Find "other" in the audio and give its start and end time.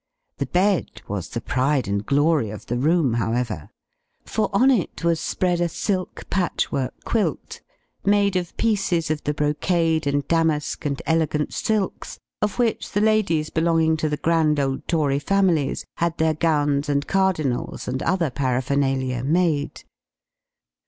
18.01-18.31